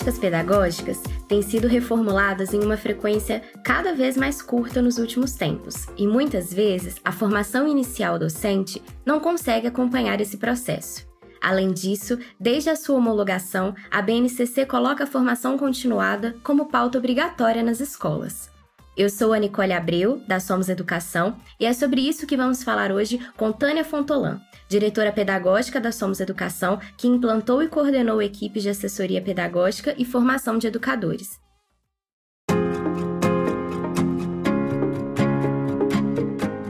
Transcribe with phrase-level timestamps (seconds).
[0.00, 5.86] práticas pedagógicas têm sido reformuladas em uma frequência cada vez mais curta nos últimos tempos,
[5.96, 11.06] e muitas vezes a formação inicial docente não consegue acompanhar esse processo.
[11.38, 17.62] Além disso, desde a sua homologação, a BNCC coloca a formação continuada como pauta obrigatória
[17.62, 18.50] nas escolas.
[18.96, 22.90] Eu sou a Nicole Abreu, da Somos Educação, e é sobre isso que vamos falar
[22.90, 28.70] hoje com Tânia Fontolan, diretora pedagógica da Somos Educação, que implantou e coordenou equipes de
[28.70, 31.40] assessoria pedagógica e formação de educadores.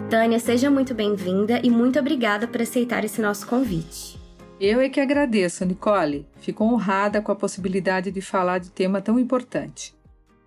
[0.08, 4.18] Tânia, seja muito bem-vinda e muito obrigada por aceitar esse nosso convite.
[4.58, 6.26] Eu é que agradeço, Nicole.
[6.40, 9.94] Fico honrada com a possibilidade de falar de tema tão importante.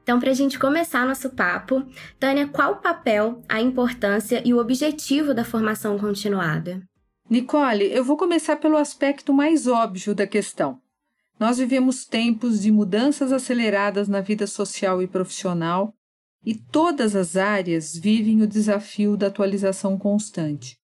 [0.02, 1.84] Então, para a gente começar nosso papo,
[2.20, 6.82] Tânia, qual o papel, a importância e o objetivo da formação continuada?
[7.30, 10.80] Nicole, eu vou começar pelo aspecto mais óbvio da questão.
[11.40, 15.94] Nós vivemos tempos de mudanças aceleradas na vida social e profissional
[16.46, 20.78] e todas as áreas vivem o desafio da atualização constante.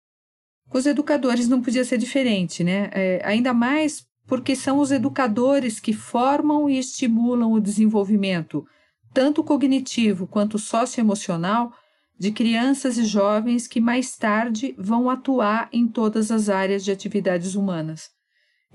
[0.69, 2.89] Com os educadores não podia ser diferente, né?
[2.93, 8.65] É, ainda mais porque são os educadores que formam e estimulam o desenvolvimento,
[9.13, 11.73] tanto cognitivo quanto socioemocional,
[12.19, 17.55] de crianças e jovens que mais tarde vão atuar em todas as áreas de atividades
[17.55, 18.09] humanas.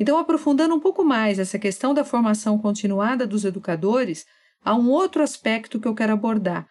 [0.00, 4.24] Então, aprofundando um pouco mais essa questão da formação continuada dos educadores,
[4.64, 6.66] há um outro aspecto que eu quero abordar.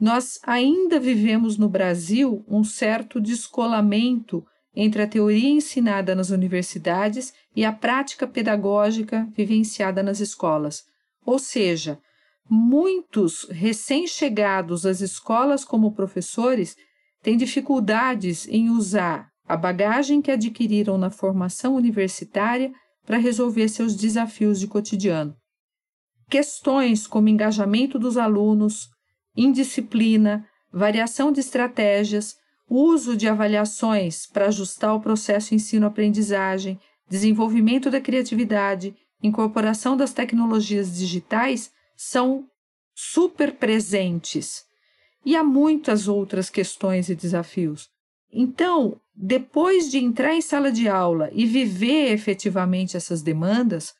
[0.00, 7.64] Nós ainda vivemos no Brasil um certo descolamento entre a teoria ensinada nas universidades e
[7.64, 10.84] a prática pedagógica vivenciada nas escolas.
[11.24, 11.98] Ou seja,
[12.48, 16.76] muitos recém-chegados às escolas como professores
[17.22, 22.72] têm dificuldades em usar a bagagem que adquiriram na formação universitária
[23.06, 25.34] para resolver seus desafios de cotidiano.
[26.28, 28.88] Questões como engajamento dos alunos,
[29.34, 32.36] indisciplina, variação de estratégias,
[32.68, 41.70] uso de avaliações para ajustar o processo ensino-aprendizagem, desenvolvimento da criatividade, incorporação das tecnologias digitais
[42.00, 42.48] são
[42.94, 44.64] super presentes.
[45.26, 47.88] E há muitas outras questões e desafios.
[48.32, 53.94] Então, depois de entrar em sala de aula e viver efetivamente essas demandas,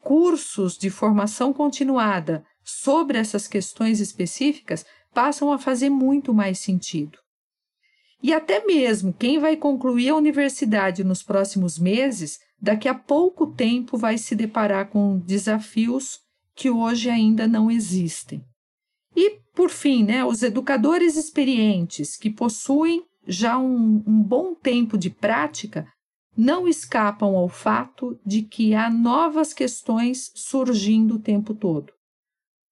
[0.00, 7.18] cursos de formação continuada sobre essas questões específicas passam a fazer muito mais sentido.
[8.20, 13.96] E até mesmo quem vai concluir a universidade nos próximos meses, daqui a pouco tempo
[13.96, 16.23] vai se deparar com desafios
[16.54, 18.44] que hoje ainda não existem.
[19.16, 25.10] E, por fim, né, os educadores experientes que possuem já um, um bom tempo de
[25.10, 25.86] prática
[26.36, 31.92] não escapam ao fato de que há novas questões surgindo o tempo todo.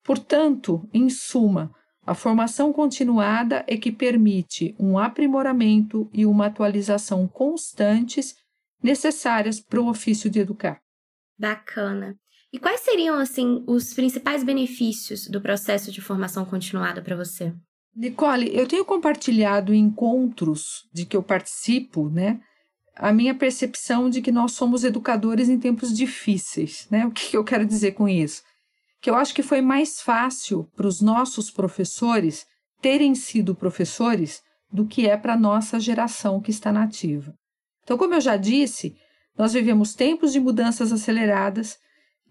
[0.03, 1.73] Portanto, em suma,
[2.05, 8.35] a formação continuada é que permite um aprimoramento e uma atualização constantes
[8.81, 10.81] necessárias para o ofício de educar.
[11.39, 12.17] Bacana.
[12.53, 17.51] E quais seriam assim os principais benefícios do processo de formação continuada para você?
[17.95, 22.39] Nicole, eu tenho compartilhado em encontros de que eu participo, né,
[22.95, 27.05] a minha percepção de que nós somos educadores em tempos difíceis, né?
[27.05, 28.43] O que eu quero dizer com isso?
[29.03, 32.45] que eu acho que foi mais fácil para os nossos professores
[32.81, 37.33] terem sido professores do que é para a nossa geração que está nativa.
[37.83, 38.95] Então, como eu já disse,
[39.37, 41.75] nós vivemos tempos de mudanças aceleradas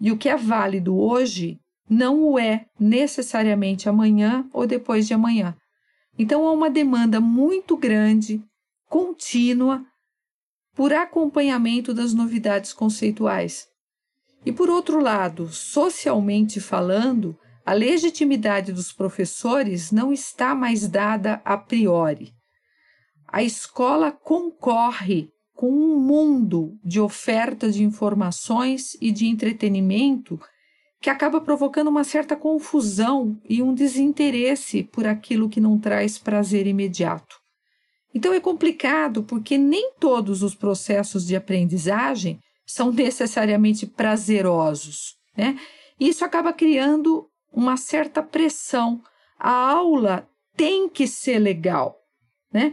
[0.02, 5.56] e o que é válido hoje não o é necessariamente amanhã ou depois de amanhã.
[6.18, 8.42] Então, há uma demanda muito grande,
[8.88, 9.84] contínua,
[10.74, 13.68] por acompanhamento das novidades conceituais.
[14.44, 21.56] E por outro lado, socialmente falando, a legitimidade dos professores não está mais dada a
[21.56, 22.32] priori.
[23.28, 25.30] A escola concorre
[25.62, 30.36] com um mundo de oferta de informações e de entretenimento
[31.00, 36.66] que acaba provocando uma certa confusão e um desinteresse por aquilo que não traz prazer
[36.66, 37.36] imediato.
[38.12, 45.14] Então é complicado porque nem todos os processos de aprendizagem são necessariamente prazerosos.
[45.38, 45.56] Né?
[46.00, 49.00] Isso acaba criando uma certa pressão.
[49.38, 51.94] A aula tem que ser legal.
[52.52, 52.72] Né?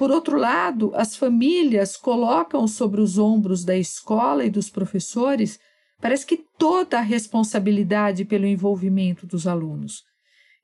[0.00, 5.60] Por outro lado, as famílias colocam sobre os ombros da escola e dos professores,
[6.00, 10.02] parece que toda a responsabilidade pelo envolvimento dos alunos.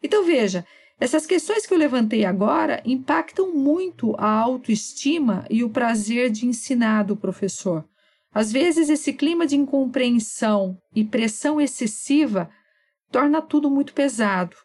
[0.03, 0.65] Então, veja,
[0.99, 7.03] essas questões que eu levantei agora impactam muito a autoestima e o prazer de ensinar
[7.03, 7.85] do professor
[8.33, 12.49] Às vezes, esse clima de incompreensão e pressão excessiva
[13.13, 14.57] torna tudo muito pesado.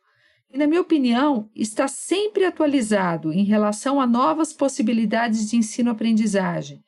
[0.53, 6.81] E, na minha opinião, está sempre atualizado em relação a novas possibilidades de ensino-aprendizagem.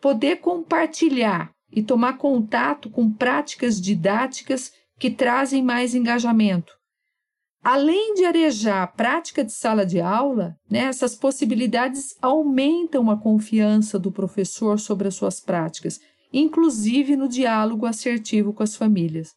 [0.00, 6.72] Poder compartilhar e tomar contato com práticas didáticas que trazem mais engajamento.
[7.62, 13.98] Além de arejar a prática de sala de aula, né, essas possibilidades aumentam a confiança
[13.98, 15.98] do professor sobre as suas práticas,
[16.32, 19.34] inclusive no diálogo assertivo com as famílias.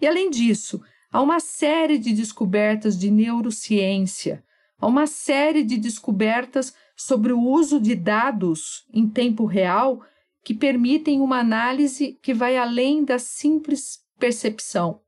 [0.00, 0.80] E além disso,
[1.10, 4.44] há uma série de descobertas de neurociência,
[4.78, 10.02] há uma série de descobertas sobre o uso de dados em tempo real
[10.44, 15.00] que permitem uma análise que vai além da simples percepção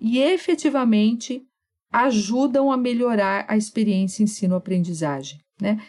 [0.00, 1.42] e efetivamente
[1.90, 5.40] ajudam a melhorar a experiência ensino-aprendizagem.
[5.60, 5.80] Né?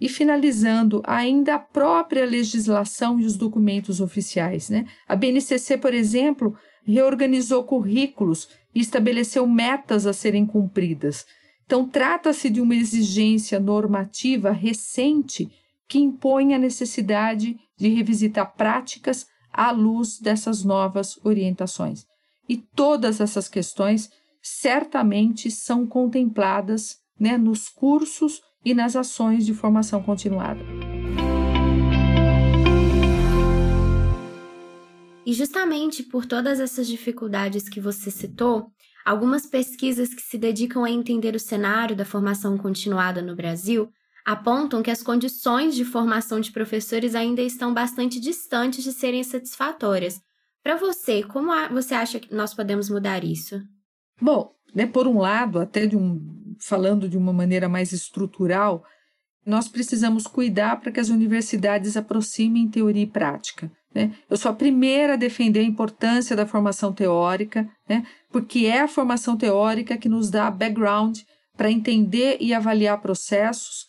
[0.00, 4.70] E finalizando, ainda a própria legislação e os documentos oficiais.
[4.70, 4.86] Né?
[5.08, 8.48] A BNCC, por exemplo, reorganizou currículos
[8.78, 11.26] e estabeleceu metas a serem cumpridas.
[11.66, 15.50] Então, trata-se de uma exigência normativa recente
[15.88, 22.06] que impõe a necessidade de revisitar práticas à luz dessas novas orientações.
[22.48, 24.10] E todas essas questões
[24.40, 30.64] certamente são contempladas né, nos cursos e nas ações de formação continuada.
[35.28, 38.72] E justamente por todas essas dificuldades que você citou,
[39.04, 43.92] algumas pesquisas que se dedicam a entender o cenário da formação continuada no Brasil
[44.24, 50.18] apontam que as condições de formação de professores ainda estão bastante distantes de serem satisfatórias.
[50.62, 53.60] Para você, como você acha que nós podemos mudar isso?
[54.18, 58.82] Bom, né, por um lado, até de um, falando de uma maneira mais estrutural,
[59.44, 63.70] nós precisamos cuidar para que as universidades aproximem teoria e prática.
[63.94, 64.12] Né?
[64.28, 68.06] Eu sou a primeira a defender a importância da formação teórica, né?
[68.30, 71.18] porque é a formação teórica que nos dá background
[71.56, 73.86] para entender e avaliar processos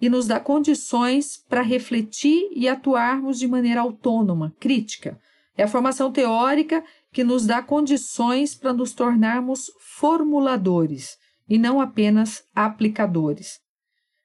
[0.00, 5.18] e nos dá condições para refletir e atuarmos de maneira autônoma, crítica.
[5.56, 11.16] É a formação teórica que nos dá condições para nos tornarmos formuladores
[11.48, 13.58] e não apenas aplicadores.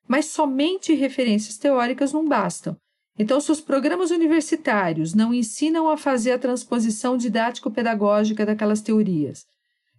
[0.08, 2.76] Mas somente referências teóricas não bastam.
[3.18, 9.46] Então, se os programas universitários não ensinam a fazer a transposição didático-pedagógica daquelas teorias,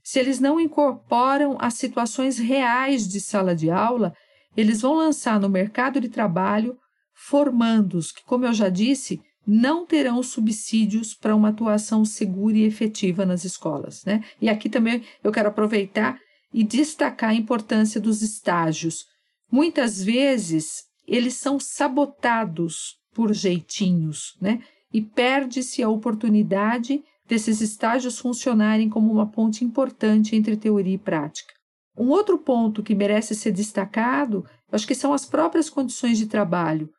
[0.03, 4.13] se eles não incorporam as situações reais de sala de aula,
[4.57, 6.77] eles vão lançar no mercado de trabalho
[7.15, 13.25] formandos que, como eu já disse, não terão subsídios para uma atuação segura e efetiva
[13.25, 14.05] nas escolas.
[14.05, 14.25] Né?
[14.41, 16.19] E aqui também eu quero aproveitar
[16.53, 19.07] e destacar a importância dos estágios.
[19.55, 24.61] Muitas vezes eles são sabotados por jeitinhos, né?
[24.93, 31.55] E perde-se a oportunidade desses estágios funcionarem como uma ponte importante entre teoria e prática.
[31.97, 36.91] Um outro ponto que merece ser destacado, acho que são as próprias condições de trabalho.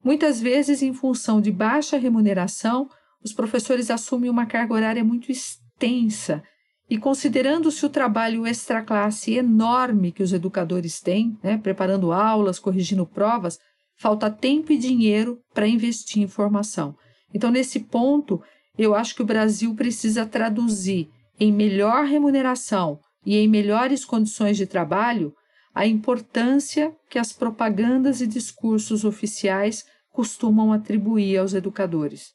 [0.00, 2.88] Muitas vezes, em função de baixa remuneração,
[3.24, 6.44] os professores assumem uma carga horária muito extensa
[6.88, 13.58] e, considerando-se o trabalho extra-classe enorme que os educadores têm, né, preparando aulas, corrigindo provas,
[13.96, 16.94] falta tempo e dinheiro para investir em formação.
[17.32, 18.42] Então, nesse ponto,
[18.76, 21.08] eu acho que o Brasil precisa traduzir
[21.40, 25.34] em melhor remuneração e em melhores condições de trabalho
[25.74, 32.32] a importância que as propagandas e discursos oficiais costumam atribuir aos educadores.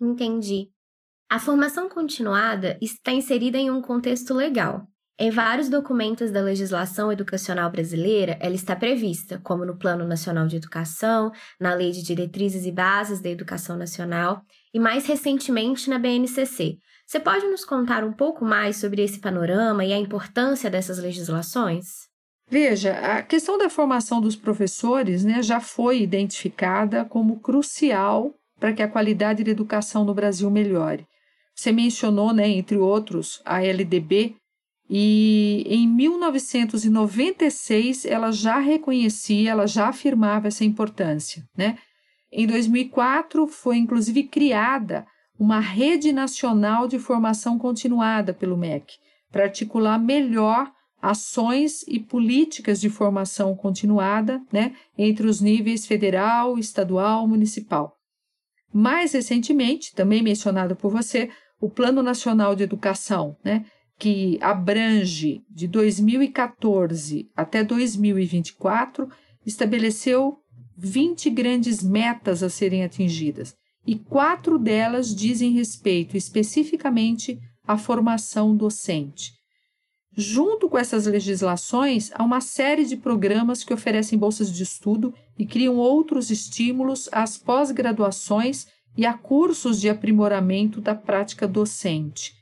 [0.00, 0.70] Entendi.
[1.28, 4.86] A formação continuada está inserida em um contexto legal.
[5.18, 10.56] Em vários documentos da legislação educacional brasileira, ela está prevista, como no Plano Nacional de
[10.56, 14.42] Educação, na Lei de Diretrizes e Bases da Educação Nacional
[14.72, 16.78] e, mais recentemente, na BNCC.
[17.04, 22.06] Você pode nos contar um pouco mais sobre esse panorama e a importância dessas legislações?
[22.48, 28.82] Veja, a questão da formação dos professores né, já foi identificada como crucial para que
[28.82, 31.04] a qualidade da educação no Brasil melhore.
[31.56, 34.36] Você mencionou, né, entre outros, a LDB,
[34.88, 41.42] e em 1996 ela já reconhecia, ela já afirmava essa importância.
[41.56, 41.78] Né?
[42.30, 45.06] Em 2004 foi inclusive criada
[45.38, 48.94] uma rede nacional de formação continuada pelo MEC,
[49.30, 50.70] para articular melhor
[51.00, 57.96] ações e políticas de formação continuada né, entre os níveis federal, estadual, municipal.
[58.72, 63.64] Mais recentemente, também mencionado por você, o Plano Nacional de Educação, né,
[63.98, 69.08] que abrange de 2014 até 2024,
[69.44, 70.38] estabeleceu
[70.76, 73.54] 20 grandes metas a serem atingidas.
[73.86, 79.32] e quatro delas dizem respeito especificamente à formação docente.
[80.16, 85.46] Junto com essas legislações, há uma série de programas que oferecem bolsas de estudo e
[85.46, 92.34] criam outros estímulos às pós-graduações e a cursos de aprimoramento da prática docente.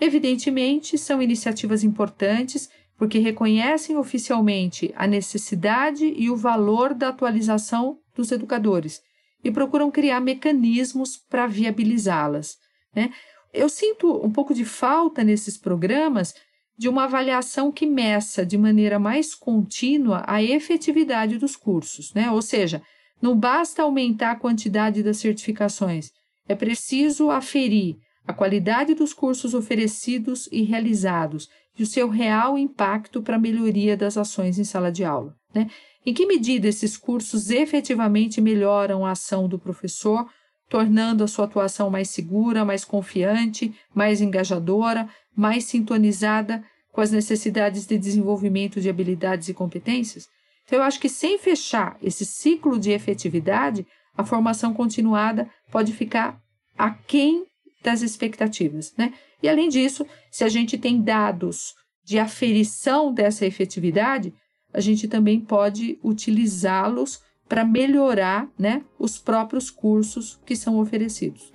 [0.00, 8.32] Evidentemente, são iniciativas importantes porque reconhecem oficialmente a necessidade e o valor da atualização dos
[8.32, 9.02] educadores
[9.44, 12.56] e procuram criar mecanismos para viabilizá-las.
[12.94, 13.12] Né?
[13.52, 16.34] Eu sinto um pouco de falta nesses programas
[16.78, 22.30] de uma avaliação que meça de maneira mais contínua a efetividade dos cursos, né?
[22.30, 22.82] Ou seja,
[23.20, 26.10] não basta aumentar a quantidade das certificações,
[26.48, 27.96] é preciso aferir
[28.26, 33.96] a qualidade dos cursos oferecidos e realizados e o seu real impacto para a melhoria
[33.96, 35.34] das ações em sala de aula.
[35.54, 35.68] Né?
[36.04, 40.26] Em que medida esses cursos efetivamente melhoram a ação do professor,
[40.68, 47.86] tornando a sua atuação mais segura, mais confiante, mais engajadora, mais sintonizada com as necessidades
[47.86, 50.28] de desenvolvimento de habilidades e competências?
[50.66, 56.40] Então, eu acho que sem fechar esse ciclo de efetividade, a formação continuada pode ficar
[56.76, 57.46] aquém
[57.82, 58.92] das expectativas.
[58.98, 59.14] Né?
[59.42, 64.34] E, além disso, se a gente tem dados de aferição dessa efetividade,
[64.72, 71.52] a gente também pode utilizá-los para melhorar né, os próprios cursos que são oferecidos.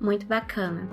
[0.00, 0.88] Muito bacana.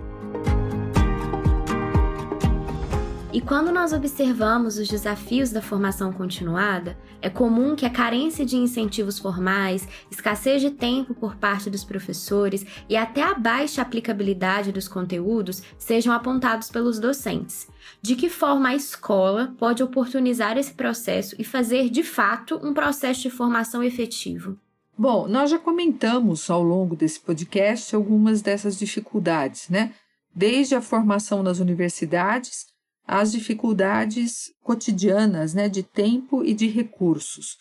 [3.34, 8.56] E quando nós observamos os desafios da formação continuada, é comum que a carência de
[8.56, 14.88] incentivos formais, escassez de tempo por parte dos professores e até a baixa aplicabilidade dos
[14.88, 17.68] conteúdos sejam apontados pelos docentes.
[18.04, 23.24] De que forma a escola pode oportunizar esse processo e fazer de fato um processo
[23.24, 24.60] de formação efetivo?
[24.96, 29.92] Bom, nós já comentamos ao longo desse podcast algumas dessas dificuldades, né?
[30.36, 32.73] Desde a formação nas universidades
[33.05, 37.57] às dificuldades cotidianas né, de tempo e de recursos.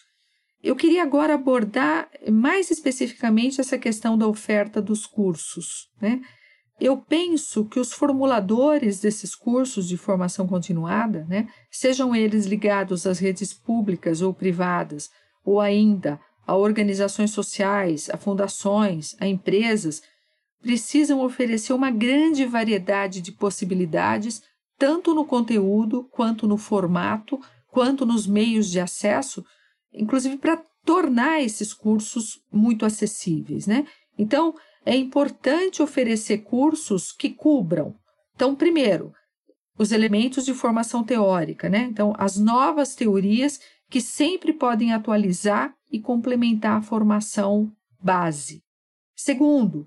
[0.63, 5.89] Eu queria agora abordar mais especificamente essa questão da oferta dos cursos.
[6.01, 6.21] Né?
[6.81, 13.19] Eu penso que os formuladores desses cursos de formação continuada, né, sejam eles ligados às
[13.19, 15.11] redes públicas ou privadas,
[15.45, 20.03] ou ainda a organizações sociais, a fundações, a empresas,
[20.61, 24.43] precisam oferecer uma grande variedade de possibilidades
[24.83, 29.45] tanto no conteúdo, quanto no formato, quanto nos meios de acesso,
[29.95, 33.87] inclusive para tornar esses cursos muito acessíveis, né?
[34.19, 37.95] Então, é importante oferecer cursos que cubram.
[38.35, 39.13] Então, primeiro,
[39.79, 41.87] os elementos de formação teórica, né?
[41.89, 47.71] Então, as novas teorias que sempre podem atualizar e complementar a formação
[48.03, 48.65] base.
[49.15, 49.87] Segundo,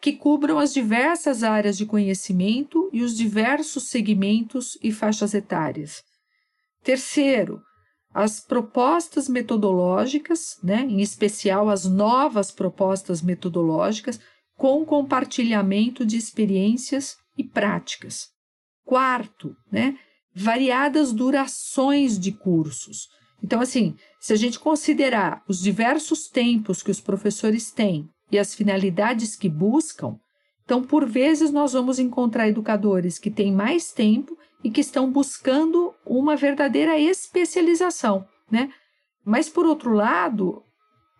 [0.00, 6.02] que cubram as diversas áreas de conhecimento e os diversos segmentos e faixas etárias.
[6.82, 7.60] Terceiro,
[8.12, 14.18] as propostas metodológicas, né, em especial as novas propostas metodológicas,
[14.56, 18.28] com compartilhamento de experiências e práticas.
[18.84, 19.96] Quarto, né,
[20.34, 23.06] variadas durações de cursos.
[23.42, 28.54] Então, assim, se a gente considerar os diversos tempos que os professores têm e as
[28.54, 30.18] finalidades que buscam,
[30.70, 35.92] então, por vezes, nós vamos encontrar educadores que têm mais tempo e que estão buscando
[36.06, 38.70] uma verdadeira especialização, né?
[39.24, 40.62] Mas, por outro lado,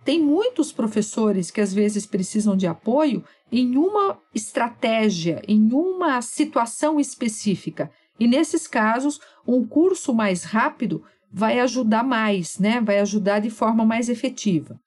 [0.04, 7.00] tem muitos professores que às vezes precisam de apoio em uma estratégia, em uma situação
[7.00, 7.90] específica.
[8.20, 12.80] E nesses casos, um curso mais rápido vai ajudar mais, né?
[12.80, 14.80] Vai ajudar de forma mais efetiva.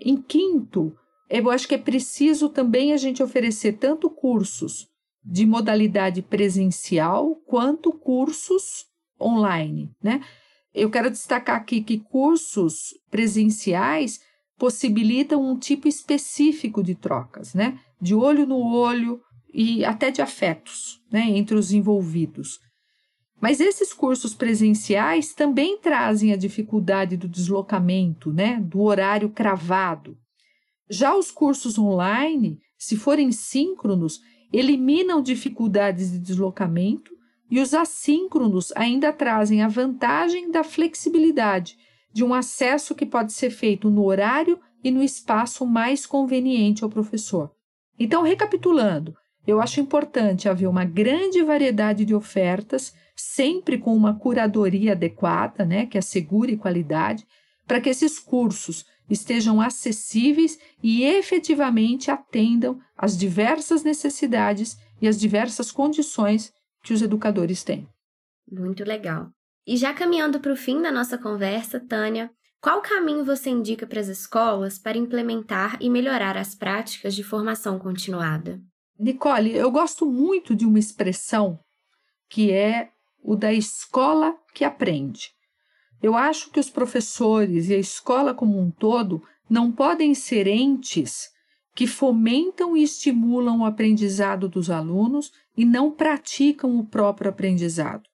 [0.00, 0.92] Em quinto,
[1.28, 4.86] eu acho que é preciso também a gente oferecer tanto cursos
[5.24, 8.84] de modalidade presencial quanto cursos
[9.20, 10.22] online, né?
[10.72, 14.20] Eu quero destacar aqui que cursos presenciais
[14.58, 17.78] possibilitam um tipo específico de trocas, né?
[18.00, 19.20] De olho no olho
[19.52, 22.60] e até de afetos, né, entre os envolvidos.
[23.40, 30.16] Mas esses cursos presenciais também trazem a dificuldade do deslocamento, né, do horário cravado,
[30.88, 34.20] já os cursos online, se forem síncronos,
[34.52, 37.14] eliminam dificuldades de deslocamento
[37.50, 41.76] e os assíncronos ainda trazem a vantagem da flexibilidade,
[42.12, 46.90] de um acesso que pode ser feito no horário e no espaço mais conveniente ao
[46.90, 47.50] professor.
[47.98, 49.14] Então, recapitulando,
[49.46, 55.86] eu acho importante haver uma grande variedade de ofertas, sempre com uma curadoria adequada, né,
[55.86, 57.26] que assegure qualidade,
[57.66, 65.70] para que esses cursos estejam acessíveis e efetivamente atendam às diversas necessidades e às diversas
[65.70, 67.88] condições que os educadores têm.
[68.50, 69.30] Muito legal.
[69.66, 74.00] E já caminhando para o fim da nossa conversa, Tânia, qual caminho você indica para
[74.00, 78.60] as escolas para implementar e melhorar as práticas de formação continuada?
[78.98, 81.58] Nicole, eu gosto muito de uma expressão
[82.28, 82.90] que é
[83.22, 85.35] o da escola que aprende.
[86.02, 91.30] Eu acho que os professores e a escola como um todo não podem ser entes
[91.74, 98.08] que fomentam e estimulam o aprendizado dos alunos e não praticam o próprio aprendizado.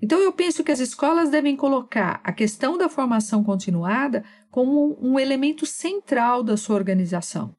[0.00, 5.18] Então, eu penso que as escolas devem colocar a questão da formação continuada como um
[5.18, 7.54] elemento central da sua organização,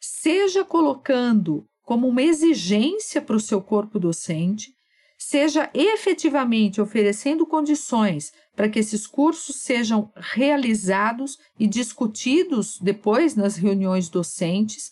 [0.00, 4.72] seja colocando como uma exigência para o seu corpo docente,
[5.22, 14.08] seja efetivamente oferecendo condições para que esses cursos sejam realizados e discutidos depois nas reuniões
[14.08, 14.90] docentes,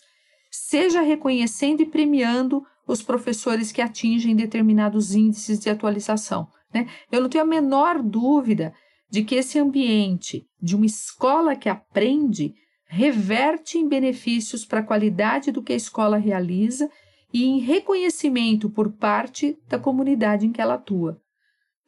[0.50, 6.49] seja reconhecendo e premiando os professores que atingem determinados índices de atualização.
[6.72, 6.88] Né?
[7.10, 8.72] Eu não tenho a menor dúvida
[9.10, 12.54] de que esse ambiente de uma escola que aprende
[12.87, 16.88] reverte em benefícios para a qualidade do que a escola realiza
[17.32, 21.20] e em reconhecimento por parte da comunidade em que ela atua.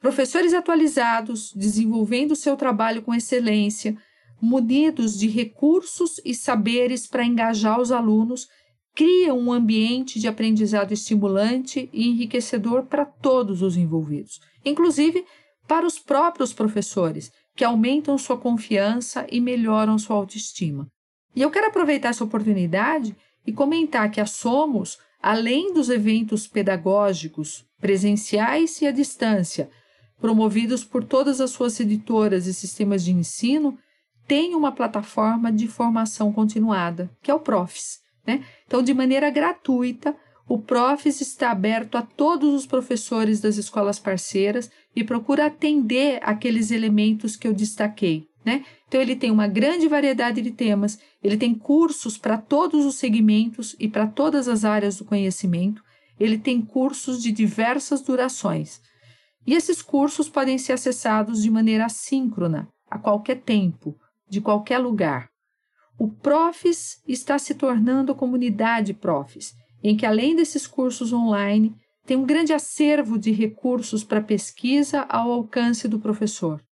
[0.00, 3.96] Professores atualizados, desenvolvendo seu trabalho com excelência,
[4.40, 8.48] munidos de recursos e saberes para engajar os alunos,
[8.94, 15.24] criam um ambiente de aprendizado estimulante e enriquecedor para todos os envolvidos, inclusive
[15.66, 20.88] para os próprios professores, que aumentam sua confiança e melhoram sua autoestima.
[21.34, 27.64] E eu quero aproveitar essa oportunidade e comentar que a Somos além dos eventos pedagógicos
[27.80, 29.70] presenciais e à distância,
[30.20, 33.78] promovidos por todas as suas editoras e sistemas de ensino,
[34.26, 38.00] tem uma plataforma de formação continuada, que é o Profs.
[38.26, 38.44] Né?
[38.66, 40.16] Então, de maneira gratuita,
[40.48, 46.70] o Profs está aberto a todos os professores das escolas parceiras e procura atender aqueles
[46.70, 48.26] elementos que eu destaquei.
[48.44, 48.64] Né?
[48.88, 53.76] Então, ele tem uma grande variedade de temas, ele tem cursos para todos os segmentos
[53.78, 55.82] e para todas as áreas do conhecimento,
[56.18, 58.80] ele tem cursos de diversas durações.
[59.46, 63.96] E esses cursos podem ser acessados de maneira assíncrona, a qualquer tempo,
[64.28, 65.28] de qualquer lugar.
[65.98, 69.52] O Profis está se tornando a comunidade Profis,
[69.82, 71.74] em que, além desses cursos online,
[72.06, 76.62] tem um grande acervo de recursos para pesquisa ao alcance do professor.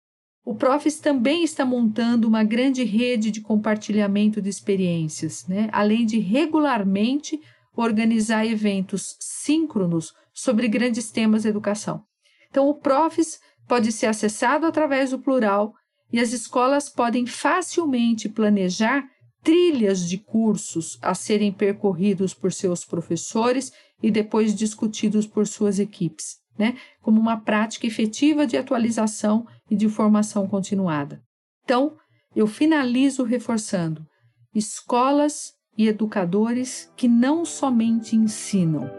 [0.42, 5.68] O Profis também está montando uma grande rede de compartilhamento de experiências, né?
[5.70, 7.40] além de regularmente
[7.76, 12.02] organizar eventos síncronos sobre grandes temas de educação.
[12.48, 15.74] Então, o Profis pode ser acessado através do plural
[16.12, 19.06] e as escolas podem facilmente planejar
[19.42, 23.72] trilhas de cursos a serem percorridos por seus professores
[24.02, 29.88] e depois discutidos por suas equipes né, como uma prática efetiva de atualização e de
[29.88, 31.22] formação continuada.
[31.64, 31.96] Então,
[32.36, 34.06] eu finalizo reforçando:
[34.54, 38.90] escolas e educadores que não somente ensinam,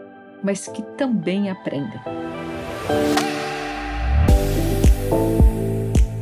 [0.42, 2.00] mas que também aprendem.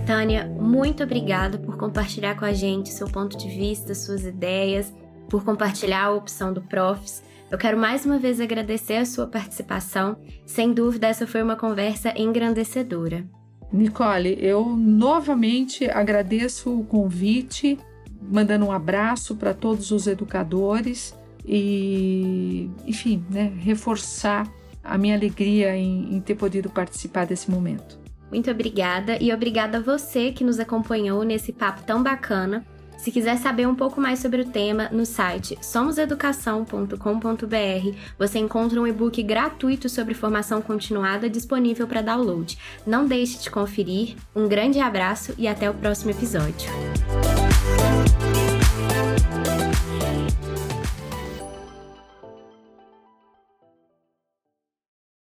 [0.07, 4.93] Tânia, muito obrigada por compartilhar com a gente seu ponto de vista, suas ideias,
[5.31, 7.23] por compartilhar a opção do Profs.
[7.51, 10.17] Eu quero mais uma vez agradecer a sua participação.
[10.47, 13.27] Sem dúvida, essa foi uma conversa engrandecedora.
[13.73, 17.77] Nicole, eu novamente agradeço o convite,
[18.23, 21.13] mandando um abraço para todos os educadores
[21.45, 24.47] e, enfim, né, reforçar
[24.83, 27.99] a minha alegria em, em ter podido participar desse momento.
[28.31, 32.65] Muito obrigada e obrigada a você que nos acompanhou nesse papo tão bacana.
[33.01, 38.87] Se quiser saber um pouco mais sobre o tema, no site somoseducação.com.br você encontra um
[38.87, 42.59] e-book gratuito sobre formação continuada disponível para download.
[42.87, 44.17] Não deixe de conferir.
[44.37, 46.69] Um grande abraço e até o próximo episódio.